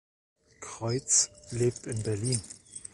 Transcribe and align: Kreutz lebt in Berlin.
Kreutz 0.61 1.29
lebt 1.51 1.85
in 1.85 2.01
Berlin. 2.01 2.41